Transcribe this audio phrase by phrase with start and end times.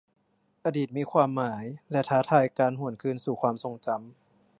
[0.65, 4.01] อดีตมีความหมายและท้าทายการหวนคืนสู่ความทรงจำ